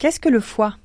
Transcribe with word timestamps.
Qu'est-ce 0.00 0.18
que 0.18 0.30
le 0.30 0.40
foie? 0.40 0.76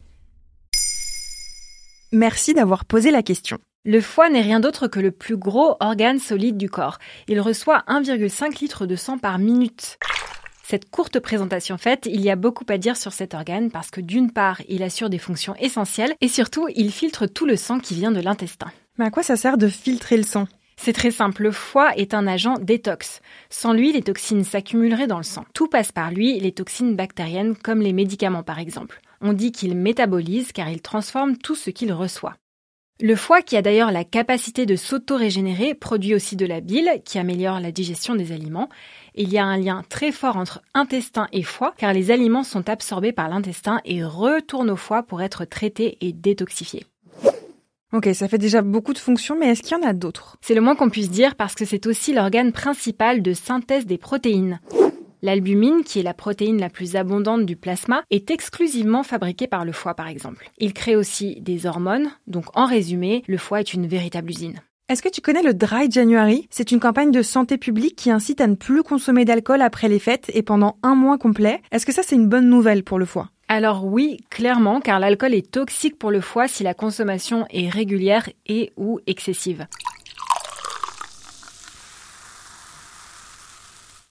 Merci 2.12 2.54
d'avoir 2.54 2.84
posé 2.84 3.12
la 3.12 3.24
question. 3.24 3.60
Le 3.86 4.02
foie 4.02 4.30
n'est 4.30 4.42
rien 4.42 4.60
d'autre 4.60 4.90
que 4.90 5.00
le 5.00 5.12
plus 5.12 5.38
gros 5.38 5.78
organe 5.80 6.20
solide 6.20 6.58
du 6.58 6.70
corps. 6.70 6.98
Il 7.30 7.40
reçoit 7.40 7.86
1,5 7.88 8.60
litre 8.60 8.86
de 8.86 8.98
sang 8.98 9.18
par 9.18 9.40
minute. 9.40 9.98
Cette 10.66 10.90
courte 10.90 11.22
présentation 11.22 11.78
faite, 11.78 12.10
il 12.12 12.20
y 12.20 12.30
a 12.30 12.36
beaucoup 12.36 12.66
à 12.68 12.78
dire 12.78 12.98
sur 12.98 13.14
cet 13.14 13.34
organe 13.34 13.72
parce 13.72 13.90
que 13.90 14.02
d'une 14.02 14.34
part, 14.34 14.62
il 14.68 14.84
assure 14.84 15.10
des 15.10 15.18
fonctions 15.18 15.56
essentielles 15.62 16.16
et 16.20 16.28
surtout, 16.28 16.68
il 16.76 16.92
filtre 16.92 17.26
tout 17.26 17.46
le 17.46 17.56
sang 17.56 17.80
qui 17.80 17.94
vient 17.94 18.12
de 18.12 18.20
l'intestin. 18.20 18.68
Mais 18.98 19.06
à 19.06 19.12
quoi 19.12 19.24
ça 19.24 19.38
sert 19.38 19.58
de 19.58 19.70
filtrer 19.70 20.18
le 20.18 20.24
sang? 20.24 20.46
C'est 20.76 20.92
très 20.92 21.12
simple, 21.12 21.44
le 21.44 21.52
foie 21.52 21.96
est 21.96 22.14
un 22.14 22.28
agent 22.28 22.56
détox. 22.60 23.22
Sans 23.50 23.72
lui, 23.72 23.94
les 23.94 24.02
toxines 24.02 24.44
s'accumuleraient 24.44 25.08
dans 25.08 25.18
le 25.18 25.24
sang. 25.24 25.46
Tout 25.54 25.68
passe 25.68 25.94
par 25.94 26.12
lui, 26.12 26.38
les 26.38 26.52
toxines 26.52 26.98
bactériennes 26.98 27.56
comme 27.56 27.82
les 27.82 27.94
médicaments 27.94 28.44
par 28.44 28.60
exemple. 28.60 29.00
On 29.22 29.34
dit 29.34 29.52
qu'il 29.52 29.76
métabolise 29.76 30.52
car 30.52 30.70
il 30.70 30.82
transforme 30.82 31.38
tout 31.38 31.56
ce 31.56 31.70
qu'il 31.70 31.94
reçoit. 31.94 32.36
Le 33.02 33.18
foie, 33.18 33.42
qui 33.42 33.58
a 33.58 33.62
d'ailleurs 33.62 33.92
la 33.92 34.06
capacité 34.06 34.66
de 34.66 34.78
s'auto-régénérer, 34.78 35.74
produit 35.74 36.16
aussi 36.16 36.38
de 36.38 36.46
la 36.46 36.62
bile, 36.62 37.02
qui 37.04 37.20
améliore 37.20 37.60
la 37.60 37.74
digestion 37.74 38.16
des 38.16 38.32
aliments. 38.32 38.70
Il 39.16 39.34
y 39.34 39.38
a 39.38 39.44
un 39.44 39.58
lien 39.58 39.84
très 39.90 40.14
fort 40.14 40.38
entre 40.38 40.62
intestin 40.74 41.28
et 41.34 41.44
foie, 41.44 41.74
car 41.78 41.92
les 41.92 42.10
aliments 42.10 42.44
sont 42.44 42.70
absorbés 42.70 43.12
par 43.12 43.28
l'intestin 43.28 43.82
et 43.84 44.02
retournent 44.02 44.70
au 44.70 44.78
foie 44.78 45.04
pour 45.04 45.22
être 45.22 45.44
traités 45.44 45.98
et 46.00 46.14
détoxifiés. 46.14 46.86
Ok, 47.92 48.10
ça 48.14 48.30
fait 48.30 48.38
déjà 48.38 48.62
beaucoup 48.62 48.94
de 48.94 48.98
fonctions, 48.98 49.38
mais 49.38 49.48
est-ce 49.48 49.62
qu'il 49.62 49.78
y 49.78 49.82
en 49.82 49.88
a 49.88 49.94
d'autres? 49.94 50.38
C'est 50.40 50.56
le 50.56 50.62
moins 50.62 50.76
qu'on 50.76 50.90
puisse 50.90 51.10
dire 51.10 51.36
parce 51.36 51.54
que 51.54 51.66
c'est 51.66 51.88
aussi 51.88 52.14
l'organe 52.14 52.54
principal 52.54 53.22
de 53.22 53.34
synthèse 53.34 53.86
des 53.86 53.98
protéines. 53.98 54.62
L'albumine, 55.26 55.84
qui 55.84 55.98
est 55.98 56.04
la 56.04 56.14
protéine 56.14 56.60
la 56.60 56.70
plus 56.70 56.96
abondante 56.96 57.48
du 57.48 57.56
plasma, 57.56 58.04
est 58.12 58.30
exclusivement 58.30 59.02
fabriquée 59.02 59.48
par 59.48 59.66
le 59.66 59.72
foie 59.72 59.96
par 59.96 60.08
exemple. 60.08 60.52
Il 60.60 60.72
crée 60.72 60.96
aussi 60.96 61.42
des 61.42 61.66
hormones, 61.66 62.12
donc 62.28 62.46
en 62.54 62.68
résumé, 62.68 63.24
le 63.28 63.40
foie 63.40 63.60
est 63.60 63.74
une 63.74 63.88
véritable 63.88 64.30
usine. 64.30 64.62
Est-ce 64.88 65.02
que 65.02 65.10
tu 65.10 65.22
connais 65.22 65.42
le 65.42 65.56
Dry 65.56 65.90
January? 65.90 66.48
C'est 66.52 66.72
une 66.72 66.80
campagne 66.80 67.10
de 67.10 67.24
santé 67.24 67.58
publique 67.58 67.96
qui 67.96 68.12
incite 68.12 68.40
à 68.40 68.46
ne 68.46 68.54
plus 68.54 68.84
consommer 68.84 69.26
d'alcool 69.26 69.64
après 69.64 69.90
les 69.90 69.98
fêtes 69.98 70.30
et 70.32 70.44
pendant 70.44 70.78
un 70.84 70.94
mois 70.94 71.18
complet. 71.18 71.60
Est-ce 71.72 71.88
que 71.88 71.92
ça 71.92 72.04
c'est 72.04 72.16
une 72.16 72.30
bonne 72.30 72.48
nouvelle 72.48 72.84
pour 72.84 73.00
le 73.00 73.06
foie? 73.06 73.32
Alors 73.48 73.84
oui, 73.84 74.18
clairement, 74.30 74.80
car 74.80 75.00
l'alcool 75.00 75.34
est 75.34 75.52
toxique 75.52 75.98
pour 75.98 76.12
le 76.12 76.22
foie 76.22 76.48
si 76.48 76.62
la 76.62 76.76
consommation 76.76 77.48
est 77.50 77.70
régulière 77.70 78.30
et 78.46 78.74
ou 78.78 79.00
excessive. 79.08 79.66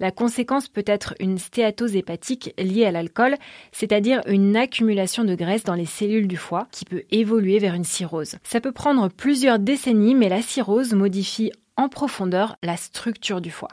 La 0.05 0.11
conséquence 0.11 0.69
peut 0.69 0.85
être 0.87 1.15
une 1.19 1.39
stéatose 1.39 1.97
hépatique 1.97 2.53
liée 2.59 2.85
à 2.85 2.93
l'alcool, 2.93 3.37
c'est-à-dire 3.73 4.21
une 4.27 4.55
accumulation 4.55 5.25
de 5.25 5.35
graisse 5.35 5.65
dans 5.65 5.73
les 5.73 5.87
cellules 5.87 6.29
du 6.29 6.37
foie 6.37 6.69
qui 6.73 6.85
peut 6.85 7.05
évoluer 7.11 7.59
vers 7.59 7.73
une 7.73 7.85
cirrhose. 7.85 8.37
Ça 8.43 8.61
peut 8.61 8.71
prendre 8.71 9.09
plusieurs 9.09 9.59
décennies, 9.59 10.15
mais 10.15 10.29
la 10.29 10.43
cirrhose 10.43 10.93
modifie 10.93 11.53
en 11.79 11.89
profondeur 11.89 12.59
la 12.63 12.77
structure 12.77 13.41
du 13.41 13.51
foie. 13.51 13.71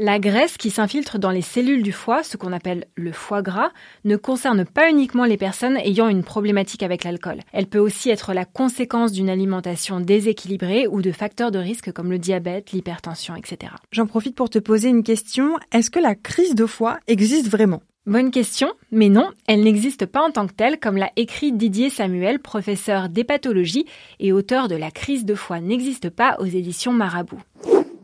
La 0.00 0.20
graisse 0.20 0.56
qui 0.58 0.70
s'infiltre 0.70 1.18
dans 1.18 1.32
les 1.32 1.42
cellules 1.42 1.82
du 1.82 1.90
foie, 1.90 2.22
ce 2.22 2.36
qu'on 2.36 2.52
appelle 2.52 2.86
le 2.94 3.10
foie 3.10 3.42
gras, 3.42 3.72
ne 4.04 4.14
concerne 4.14 4.64
pas 4.64 4.88
uniquement 4.88 5.24
les 5.24 5.36
personnes 5.36 5.76
ayant 5.76 6.06
une 6.06 6.22
problématique 6.22 6.84
avec 6.84 7.02
l'alcool. 7.02 7.40
Elle 7.52 7.66
peut 7.66 7.80
aussi 7.80 8.08
être 8.08 8.32
la 8.32 8.44
conséquence 8.44 9.10
d'une 9.10 9.28
alimentation 9.28 9.98
déséquilibrée 9.98 10.86
ou 10.86 11.02
de 11.02 11.10
facteurs 11.10 11.50
de 11.50 11.58
risque 11.58 11.90
comme 11.90 12.12
le 12.12 12.20
diabète, 12.20 12.70
l'hypertension, 12.70 13.34
etc. 13.34 13.72
J'en 13.90 14.06
profite 14.06 14.36
pour 14.36 14.50
te 14.50 14.60
poser 14.60 14.88
une 14.88 15.02
question. 15.02 15.56
Est-ce 15.72 15.90
que 15.90 15.98
la 15.98 16.14
crise 16.14 16.54
de 16.54 16.66
foie 16.66 17.00
existe 17.08 17.48
vraiment? 17.48 17.82
Bonne 18.06 18.30
question, 18.30 18.72
mais 18.92 19.08
non, 19.08 19.28
elle 19.48 19.64
n'existe 19.64 20.06
pas 20.06 20.22
en 20.22 20.30
tant 20.30 20.46
que 20.46 20.54
telle, 20.54 20.78
comme 20.78 20.96
l'a 20.96 21.10
écrit 21.16 21.52
Didier 21.52 21.90
Samuel, 21.90 22.38
professeur 22.38 23.08
d'hépatologie 23.08 23.84
et 24.20 24.32
auteur 24.32 24.68
de 24.68 24.76
La 24.76 24.92
crise 24.92 25.24
de 25.24 25.34
foie 25.34 25.60
n'existe 25.60 26.08
pas 26.08 26.36
aux 26.38 26.46
éditions 26.46 26.92
Marabout. 26.92 27.42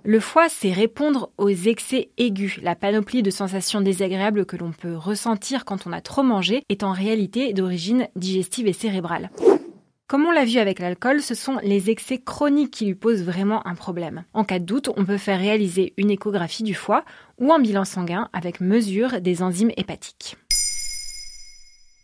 Le 0.06 0.20
foie, 0.20 0.50
c'est 0.50 0.70
répondre 0.70 1.30
aux 1.38 1.48
excès 1.48 2.10
aigus. 2.18 2.60
La 2.62 2.74
panoplie 2.74 3.22
de 3.22 3.30
sensations 3.30 3.80
désagréables 3.80 4.44
que 4.44 4.58
l'on 4.58 4.70
peut 4.70 4.94
ressentir 4.94 5.64
quand 5.64 5.86
on 5.86 5.92
a 5.94 6.02
trop 6.02 6.22
mangé 6.22 6.62
est 6.68 6.82
en 6.82 6.92
réalité 6.92 7.54
d'origine 7.54 8.06
digestive 8.14 8.66
et 8.66 8.74
cérébrale. 8.74 9.30
Comme 10.06 10.26
on 10.26 10.30
l'a 10.30 10.44
vu 10.44 10.58
avec 10.58 10.78
l'alcool, 10.78 11.22
ce 11.22 11.34
sont 11.34 11.56
les 11.62 11.88
excès 11.88 12.18
chroniques 12.18 12.70
qui 12.70 12.84
lui 12.84 12.94
posent 12.94 13.22
vraiment 13.22 13.66
un 13.66 13.74
problème. 13.74 14.24
En 14.34 14.44
cas 14.44 14.58
de 14.58 14.66
doute, 14.66 14.90
on 14.94 15.06
peut 15.06 15.16
faire 15.16 15.38
réaliser 15.38 15.94
une 15.96 16.10
échographie 16.10 16.64
du 16.64 16.74
foie 16.74 17.06
ou 17.38 17.50
un 17.54 17.58
bilan 17.58 17.86
sanguin 17.86 18.28
avec 18.34 18.60
mesure 18.60 19.22
des 19.22 19.42
enzymes 19.42 19.72
hépatiques. 19.78 20.36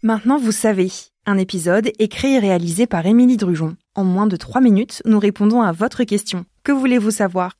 Maintenant, 0.03 0.39
vous 0.39 0.53
savez. 0.53 0.91
Un 1.27 1.37
épisode 1.37 1.91
écrit 1.99 2.33
et 2.33 2.39
réalisé 2.39 2.87
par 2.87 3.05
Émilie 3.05 3.37
Drujon. 3.37 3.77
En 3.95 4.05
moins 4.05 4.27
de 4.27 4.37
3 4.37 4.63
minutes, 4.63 5.03
nous 5.05 5.19
répondons 5.19 5.61
à 5.61 5.73
votre 5.73 6.05
question. 6.05 6.47
Que 6.65 6.73
voulez-vous 6.73 7.11
savoir? 7.11 7.60